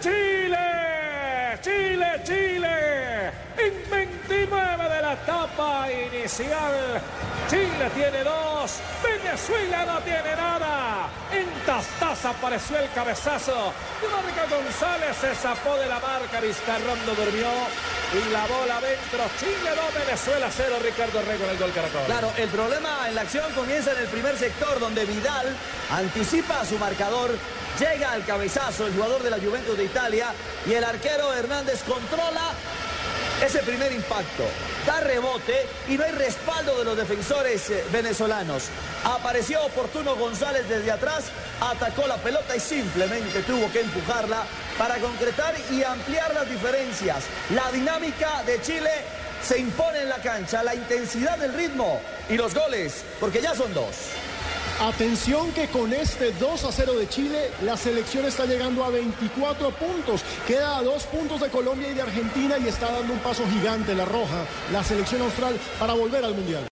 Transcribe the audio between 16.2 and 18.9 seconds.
Vizcarrón no durmió. Y la bola